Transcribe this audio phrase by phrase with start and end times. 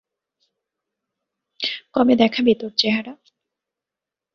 [1.93, 3.13] কবে দেখাবি তোর চেহারা?